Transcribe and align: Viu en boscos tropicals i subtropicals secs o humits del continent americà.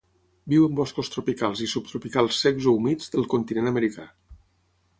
Viu 0.53 0.63
en 0.67 0.71
boscos 0.79 1.11
tropicals 1.15 1.61
i 1.67 1.67
subtropicals 1.75 2.39
secs 2.45 2.69
o 2.71 2.73
humits 2.79 3.13
del 3.17 3.29
continent 3.35 3.73
americà. 3.73 4.09